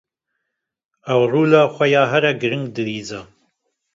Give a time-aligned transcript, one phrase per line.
[1.13, 3.21] Ew rola xwe, ya herî girîng dilîze.